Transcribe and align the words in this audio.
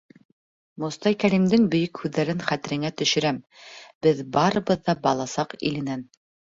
Мостай 0.83 1.17
Кәримдең 1.23 1.67
бөйөк 1.75 2.01
һүҙҙәрен 2.05 2.41
хәтереңә 2.49 2.93
төшөрәм: 3.03 3.41
беҙ 4.09 4.27
барыбыҙ 4.39 4.87
ҙа 4.91 5.01
бала 5.07 5.33
саҡ 5.39 5.59
иленән. 5.71 6.09